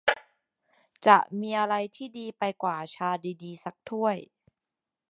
[1.07, 3.09] จะมีอะไรที่ดีไปกว่า ชา
[3.43, 4.17] ดี ๆ สักถ้วย?